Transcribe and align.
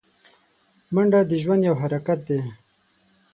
منډه 0.93 1.19
د 1.29 1.31
ژوند 1.41 1.61
یو 1.69 1.75
حرکت 1.81 2.19
دی 2.27 2.39